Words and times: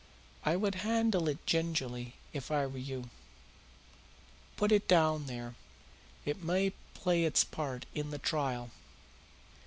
I 0.43 0.55
would 0.55 0.73
handle 0.81 1.29
it 1.29 1.45
gingerly 1.45 2.13
if 2.33 2.49
I 2.49 2.65
were 2.65 2.79
you. 2.79 3.11
Put 4.55 4.71
it 4.71 4.87
down 4.87 5.25
here. 5.25 5.53
It 6.25 6.41
may 6.41 6.71
play 6.95 7.23
its 7.23 7.43
part 7.43 7.85
in 7.93 8.09
the 8.09 8.17
trial." 8.17 8.71